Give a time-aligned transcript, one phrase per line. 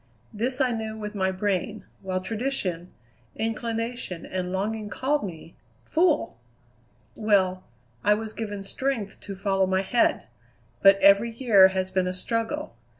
[0.33, 2.91] This I knew with my brain, while tradition,
[3.35, 6.39] inclination, and longing called me fool!
[7.15, 7.65] Well,
[8.03, 10.25] I was given strength to follow my head;
[10.81, 12.75] but every year has been a struggle.